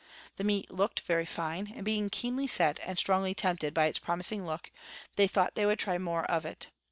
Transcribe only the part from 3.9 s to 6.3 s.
promising look, they thought they would try more